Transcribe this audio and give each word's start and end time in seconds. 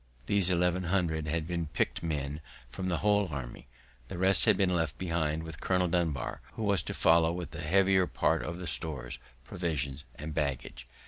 These 0.25 0.49
eleven 0.49 0.85
hundred 0.85 1.27
had 1.27 1.45
been 1.45 1.67
picked 1.67 2.01
men 2.01 2.41
from 2.71 2.89
the 2.89 2.97
whole 3.05 3.27
army; 3.27 3.67
the 4.07 4.17
rest 4.17 4.45
had 4.45 4.57
been 4.57 4.73
left 4.75 4.97
behind 4.97 5.43
with 5.43 5.61
Colonel 5.61 5.87
Dunbar, 5.87 6.41
who 6.53 6.63
was 6.63 6.81
to 6.81 6.95
follow 6.95 7.31
with 7.31 7.51
the 7.51 7.61
heavier 7.61 8.07
part 8.07 8.41
of 8.41 8.57
the 8.57 8.65
stores, 8.65 9.19
provisions, 9.43 10.03
and 10.15 10.33
baggage. 10.33 10.87